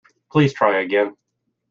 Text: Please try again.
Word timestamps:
Please 0.31 0.51
try 0.51 0.77
again. 0.79 1.15